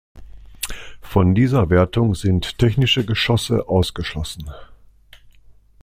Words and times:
Von 1.01 1.35
dieser 1.35 1.69
Wertung 1.69 2.15
sind 2.15 2.57
technische 2.57 3.05
Geschosse 3.05 3.69
ausgeschlossen. 3.69 4.49